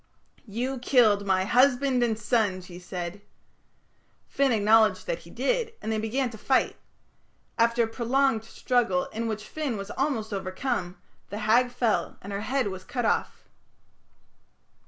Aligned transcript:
'You 0.47 0.79
killed 0.79 1.27
my 1.27 1.43
husband 1.45 2.01
and 2.01 2.17
son,' 2.17 2.61
she 2.61 2.79
said." 2.79 3.21
Finn 4.27 4.51
acknowledged 4.51 5.05
that 5.05 5.19
he 5.19 5.29
did, 5.29 5.73
and 5.79 5.91
they 5.91 5.99
began 5.99 6.31
to 6.31 6.39
fight. 6.39 6.75
After 7.59 7.83
a 7.83 7.87
prolonged 7.87 8.43
struggle, 8.43 9.05
in 9.13 9.27
which 9.27 9.43
Finn 9.43 9.77
was 9.77 9.91
almost 9.91 10.33
overcome, 10.33 10.97
the 11.29 11.37
Hag 11.45 11.69
fell 11.69 12.17
and 12.23 12.33
her 12.33 12.41
head 12.41 12.69
was 12.69 12.83
cut 12.83 13.05
off. 13.05 13.47